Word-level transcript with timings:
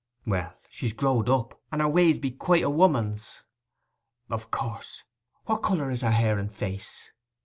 'Well, 0.25 0.55
she's 0.67 0.93
growed 0.93 1.29
up, 1.29 1.61
and 1.71 1.79
her 1.79 1.87
ways 1.87 2.17
be 2.17 2.31
quite 2.31 2.63
a 2.63 2.71
woman's.' 2.71 3.43
'Of 4.31 4.49
course. 4.49 5.03
What 5.45 5.57
colour 5.61 5.91
is 5.91 6.01
her 6.01 6.09
hair 6.09 6.39
and 6.39 6.51
face? 6.51 7.11